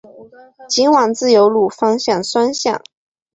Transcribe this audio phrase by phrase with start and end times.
[0.67, 2.81] 仅往自由路方向双向